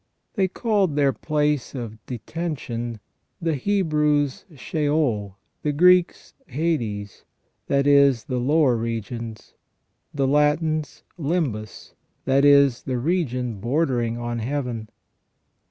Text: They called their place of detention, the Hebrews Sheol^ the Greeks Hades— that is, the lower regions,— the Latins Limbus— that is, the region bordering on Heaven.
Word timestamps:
They 0.33 0.47
called 0.47 0.95
their 0.95 1.13
place 1.13 1.75
of 1.75 2.03
detention, 2.07 2.99
the 3.39 3.53
Hebrews 3.53 4.45
Sheol^ 4.53 5.35
the 5.61 5.71
Greeks 5.71 6.33
Hades— 6.47 7.23
that 7.67 7.85
is, 7.85 8.23
the 8.23 8.39
lower 8.39 8.75
regions,— 8.77 9.53
the 10.11 10.27
Latins 10.27 11.03
Limbus— 11.19 11.93
that 12.25 12.43
is, 12.43 12.81
the 12.81 12.97
region 12.97 13.59
bordering 13.59 14.17
on 14.17 14.39
Heaven. 14.39 14.89